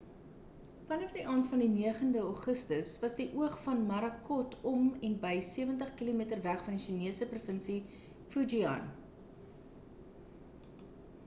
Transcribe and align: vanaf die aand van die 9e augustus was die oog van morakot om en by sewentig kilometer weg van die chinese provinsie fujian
vanaf 0.91 1.11
die 1.15 1.25
aand 1.33 1.47
van 1.49 1.59
die 1.63 1.67
9e 1.93 2.19
augustus 2.21 2.93
was 3.01 3.15
die 3.19 3.27
oog 3.41 3.57
van 3.65 3.83
morakot 3.91 4.57
om 4.71 4.89
en 5.09 5.19
by 5.27 5.35
sewentig 5.51 5.93
kilometer 6.01 6.43
weg 6.47 6.65
van 6.69 6.77
die 6.81 6.83
chinese 6.89 7.29
provinsie 7.35 7.77
fujian 8.37 8.91